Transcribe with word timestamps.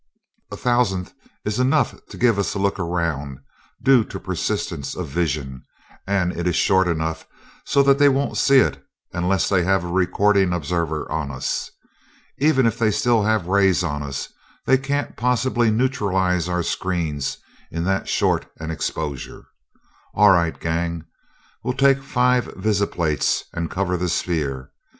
"A 0.51 0.57
thousandth 0.57 1.13
is 1.45 1.59
enough 1.59 1.93
to 2.07 2.17
give 2.17 2.39
us 2.39 2.55
a 2.55 2.57
look 2.57 2.79
around, 2.79 3.37
due 3.83 4.03
to 4.05 4.19
persistence 4.19 4.95
of 4.95 5.07
vision; 5.07 5.61
and 6.07 6.35
it 6.35 6.47
is 6.47 6.55
short 6.55 6.87
enough 6.87 7.27
so 7.65 7.83
that 7.83 7.99
they 7.99 8.09
won't 8.09 8.35
see 8.35 8.57
it 8.57 8.83
unless 9.13 9.47
they 9.47 9.63
have 9.63 9.83
a 9.83 9.87
recording 9.87 10.53
observer 10.53 11.05
on 11.11 11.29
us. 11.29 11.69
Even 12.39 12.65
if 12.65 12.79
they 12.79 12.89
still 12.89 13.21
have 13.21 13.45
rays 13.45 13.83
on 13.83 14.01
us, 14.01 14.29
they 14.65 14.75
can't 14.79 15.15
possibly 15.17 15.69
neutralize 15.69 16.49
our 16.49 16.63
screens 16.63 17.37
in 17.69 17.83
that 17.83 18.09
short 18.09 18.51
an 18.59 18.71
exposure. 18.71 19.45
All 20.15 20.31
right, 20.31 20.59
gang? 20.59 21.05
We'll 21.63 21.75
take 21.75 22.01
five 22.01 22.45
visiplates 22.55 23.43
and 23.53 23.69
cover 23.69 23.97
the 23.97 24.09
sphere. 24.09 24.71